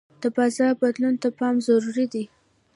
د 0.21 0.23
بازار 0.35 0.71
بدلون 0.81 1.15
ته 1.21 1.29
پام 1.37 1.55
ضروري 1.67 2.05
دی. 2.13 2.23